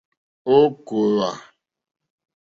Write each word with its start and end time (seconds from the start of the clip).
Ò 0.55 0.57
kòòwà. 0.87 1.29